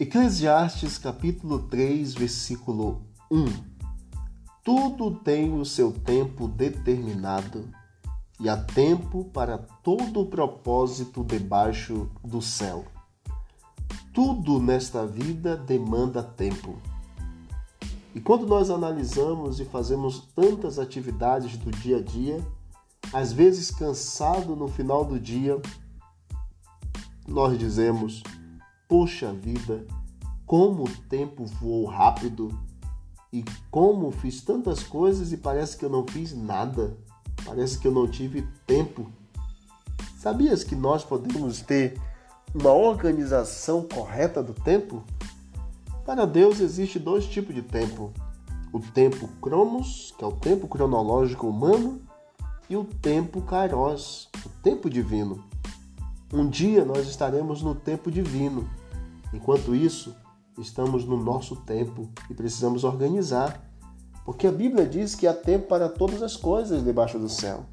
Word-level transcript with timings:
Eclesiastes 0.00 0.96
capítulo 0.96 1.58
3, 1.64 2.14
versículo 2.14 3.02
1. 3.28 3.46
Tudo 4.62 5.16
tem 5.16 5.52
o 5.58 5.64
seu 5.64 5.90
tempo 5.90 6.46
determinado 6.46 7.68
e 8.38 8.48
há 8.48 8.56
tempo 8.56 9.24
para 9.24 9.58
todo 9.58 10.20
o 10.20 10.26
propósito 10.26 11.24
debaixo 11.24 12.08
do 12.22 12.40
céu. 12.40 12.84
Tudo 14.14 14.60
nesta 14.60 15.04
vida 15.04 15.56
demanda 15.56 16.22
tempo. 16.22 16.76
E 18.14 18.20
quando 18.20 18.46
nós 18.46 18.70
analisamos 18.70 19.58
e 19.58 19.64
fazemos 19.64 20.28
tantas 20.32 20.78
atividades 20.78 21.56
do 21.56 21.72
dia 21.72 21.96
a 21.96 22.00
dia, 22.00 22.40
às 23.12 23.32
vezes 23.32 23.68
cansado 23.68 24.54
no 24.54 24.68
final 24.68 25.04
do 25.04 25.18
dia, 25.18 25.60
nós 27.26 27.58
dizemos: 27.58 28.22
Poxa 28.88 29.34
vida, 29.34 29.86
como 30.46 30.84
o 30.84 30.96
tempo 31.10 31.44
voou 31.44 31.84
rápido 31.84 32.58
e 33.30 33.44
como 33.70 34.10
fiz 34.10 34.40
tantas 34.40 34.82
coisas 34.82 35.30
e 35.30 35.36
parece 35.36 35.76
que 35.76 35.84
eu 35.84 35.90
não 35.90 36.06
fiz 36.06 36.34
nada, 36.34 36.96
parece 37.44 37.78
que 37.78 37.86
eu 37.86 37.92
não 37.92 38.08
tive 38.08 38.48
tempo. 38.66 39.12
Sabias 40.16 40.64
que 40.64 40.74
nós 40.74 41.04
podemos 41.04 41.60
ter 41.60 42.00
uma 42.54 42.72
organização 42.72 43.82
correta 43.82 44.42
do 44.42 44.54
tempo? 44.54 45.04
Para 46.06 46.24
Deus 46.24 46.58
existe 46.58 46.98
dois 46.98 47.26
tipos 47.26 47.54
de 47.54 47.60
tempo: 47.60 48.10
o 48.72 48.80
tempo 48.80 49.28
cromos, 49.42 50.14
que 50.16 50.24
é 50.24 50.26
o 50.26 50.32
tempo 50.32 50.66
cronológico 50.66 51.46
humano, 51.46 52.00
e 52.70 52.74
o 52.74 52.84
tempo 52.84 53.42
kairos, 53.42 54.30
o 54.46 54.48
tempo 54.62 54.88
divino. 54.88 55.44
Um 56.32 56.48
dia 56.48 56.84
nós 56.84 57.08
estaremos 57.08 57.62
no 57.62 57.74
tempo 57.74 58.10
divino 58.10 58.68
Enquanto 59.32 59.74
isso, 59.74 60.14
estamos 60.56 61.04
no 61.04 61.22
nosso 61.22 61.56
tempo 61.56 62.08
e 62.30 62.34
precisamos 62.34 62.84
organizar. 62.84 63.62
Porque 64.24 64.46
a 64.46 64.52
Bíblia 64.52 64.86
diz 64.86 65.14
que 65.14 65.26
há 65.26 65.34
tempo 65.34 65.68
para 65.68 65.88
todas 65.88 66.22
as 66.22 66.36
coisas 66.36 66.84
debaixo 66.84 67.18
do 67.18 67.28
céu. 67.28 67.64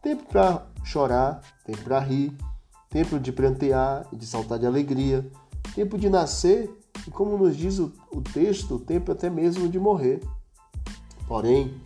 Tempo 0.00 0.24
para 0.28 0.66
chorar, 0.84 1.40
tempo 1.64 1.82
para 1.82 2.00
rir, 2.00 2.36
tempo 2.90 3.18
de 3.18 3.32
prantear 3.32 4.06
e 4.12 4.16
de 4.16 4.26
saltar 4.26 4.58
de 4.58 4.66
alegria, 4.66 5.28
tempo 5.74 5.96
de 5.96 6.08
nascer 6.08 6.70
e, 7.06 7.10
como 7.10 7.38
nos 7.38 7.56
diz 7.56 7.78
o, 7.78 7.92
o 8.10 8.20
texto, 8.20 8.78
tempo 8.80 9.12
até 9.12 9.30
mesmo 9.30 9.68
de 9.68 9.78
morrer. 9.78 10.20
Porém, 11.28 11.80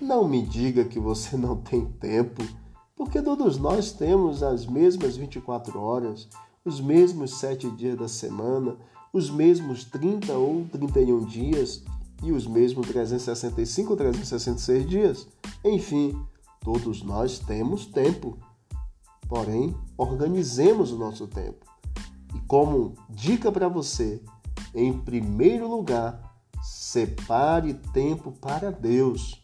não 0.00 0.28
me 0.28 0.42
diga 0.42 0.84
que 0.84 1.00
você 1.00 1.36
não 1.38 1.56
tem 1.56 1.86
tempo, 1.86 2.42
porque 2.96 3.20
todos 3.20 3.58
nós 3.58 3.92
temos 3.92 4.42
as 4.42 4.66
mesmas 4.66 5.16
24 5.16 5.80
horas, 5.80 6.28
os 6.64 6.80
mesmos 6.80 7.38
sete 7.38 7.70
dias 7.70 7.98
da 7.98 8.08
semana, 8.08 8.76
os 9.12 9.30
mesmos 9.30 9.84
30 9.84 10.32
ou 10.34 10.64
31 10.70 11.24
dias 11.24 11.82
e 12.22 12.32
os 12.32 12.46
mesmos 12.46 12.86
365 12.86 13.90
ou 13.90 13.96
366 13.96 14.88
dias. 14.88 15.28
Enfim, 15.64 16.18
todos 16.60 17.02
nós 17.02 17.38
temos 17.38 17.86
tempo. 17.86 18.38
Porém, 19.28 19.74
organizemos 19.96 20.92
o 20.92 20.98
nosso 20.98 21.26
tempo. 21.26 21.64
E 22.34 22.40
como 22.46 22.94
dica 23.08 23.52
para 23.52 23.68
você, 23.68 24.20
em 24.74 24.92
primeiro 24.92 25.68
lugar, 25.68 26.34
separe 26.62 27.74
tempo 27.92 28.32
para 28.32 28.70
Deus, 28.70 29.42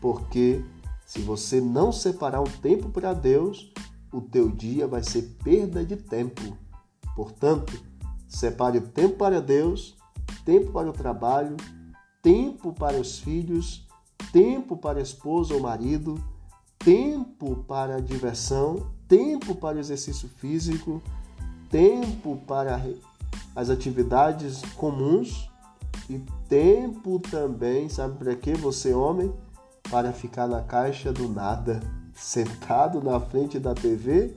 porque 0.00 0.64
se 1.10 1.20
você 1.22 1.60
não 1.60 1.90
separar 1.90 2.40
um 2.40 2.44
tempo 2.44 2.88
para 2.88 3.12
Deus, 3.12 3.72
o 4.12 4.20
teu 4.20 4.48
dia 4.48 4.86
vai 4.86 5.02
ser 5.02 5.22
perda 5.42 5.84
de 5.84 5.96
tempo. 5.96 6.56
Portanto, 7.16 7.76
separe 8.28 8.80
tempo 8.80 9.16
para 9.16 9.42
Deus, 9.42 9.96
tempo 10.44 10.70
para 10.70 10.88
o 10.88 10.92
trabalho, 10.92 11.56
tempo 12.22 12.72
para 12.72 12.96
os 12.96 13.18
filhos, 13.18 13.88
tempo 14.32 14.76
para 14.76 15.00
a 15.00 15.02
esposa 15.02 15.52
ou 15.52 15.58
marido, 15.58 16.22
tempo 16.78 17.56
para 17.56 17.96
a 17.96 18.00
diversão, 18.00 18.92
tempo 19.08 19.56
para 19.56 19.78
o 19.78 19.80
exercício 19.80 20.28
físico, 20.28 21.02
tempo 21.68 22.36
para 22.46 22.80
as 23.56 23.68
atividades 23.68 24.62
comuns 24.76 25.50
e 26.08 26.20
tempo 26.48 27.18
também, 27.18 27.88
sabe 27.88 28.16
para 28.16 28.36
quê? 28.36 28.54
Você, 28.54 28.94
homem, 28.94 29.34
para 29.90 30.12
ficar 30.12 30.46
na 30.46 30.62
caixa 30.62 31.12
do 31.12 31.28
nada 31.28 31.80
sentado 32.14 33.02
na 33.02 33.18
frente 33.18 33.58
da 33.58 33.74
TV, 33.74 34.34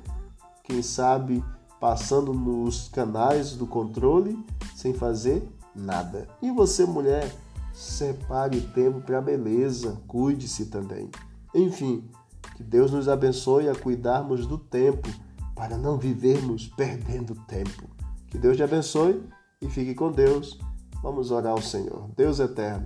quem 0.63 0.81
sabe 0.81 1.43
passando 1.79 2.33
nos 2.33 2.87
canais 2.87 3.55
do 3.55 3.67
controle 3.67 4.37
sem 4.75 4.93
fazer 4.93 5.47
nada. 5.75 6.27
E 6.41 6.49
você, 6.49 6.85
mulher, 6.85 7.29
separe 7.73 8.61
tempo 8.61 9.01
para 9.01 9.21
beleza, 9.21 9.97
cuide-se 10.07 10.67
também. 10.67 11.09
Enfim, 11.53 12.09
que 12.55 12.63
Deus 12.63 12.91
nos 12.91 13.09
abençoe 13.09 13.67
a 13.67 13.75
cuidarmos 13.75 14.47
do 14.47 14.57
tempo 14.57 15.09
para 15.55 15.77
não 15.77 15.97
vivermos 15.97 16.67
perdendo 16.67 17.35
tempo. 17.47 17.89
Que 18.27 18.37
Deus 18.37 18.57
te 18.57 18.63
abençoe 18.63 19.21
e 19.61 19.67
fique 19.67 19.93
com 19.93 20.11
Deus. 20.11 20.59
Vamos 21.01 21.31
orar 21.31 21.51
ao 21.51 21.61
Senhor. 21.61 22.09
Deus 22.15 22.39
eterno, 22.39 22.85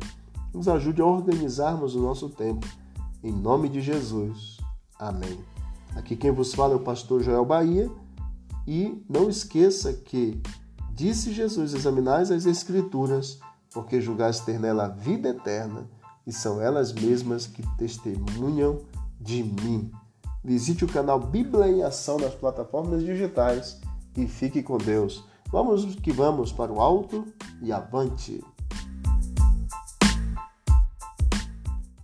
nos 0.57 0.67
ajude 0.67 1.03
a 1.03 1.05
organizarmos 1.05 1.93
o 1.93 2.01
nosso 2.01 2.29
tempo. 2.29 2.67
Em 3.23 3.31
nome 3.31 3.69
de 3.69 3.79
Jesus. 3.79 4.57
Amém. 4.97 5.39
Aqui 5.95 6.15
quem 6.15 6.31
vos 6.31 6.53
fala 6.55 6.73
é 6.73 6.75
o 6.75 6.79
pastor 6.79 7.21
Joel 7.21 7.45
Bahia 7.45 7.91
e 8.65 9.03
não 9.07 9.29
esqueça 9.29 9.93
que 9.93 10.41
disse 10.91 11.31
Jesus: 11.31 11.75
examinais 11.75 12.31
as 12.31 12.47
Escrituras, 12.47 13.39
porque 13.71 14.01
julgais 14.01 14.39
ter 14.39 14.59
nela 14.59 14.85
a 14.85 14.89
vida 14.89 15.29
eterna, 15.29 15.87
e 16.25 16.31
são 16.31 16.59
elas 16.59 16.91
mesmas 16.91 17.45
que 17.45 17.61
testemunham 17.77 18.79
de 19.21 19.43
mim. 19.43 19.91
Visite 20.43 20.83
o 20.83 20.87
canal 20.87 21.19
Bíblia 21.19 21.67
em 21.67 21.83
Ação 21.83 22.17
nas 22.17 22.33
plataformas 22.33 23.03
digitais 23.03 23.79
e 24.15 24.25
fique 24.25 24.63
com 24.63 24.79
Deus. 24.79 25.23
Vamos 25.51 25.95
que 25.95 26.11
vamos 26.11 26.51
para 26.51 26.73
o 26.73 26.81
alto 26.81 27.27
e 27.61 27.71
avante. 27.71 28.43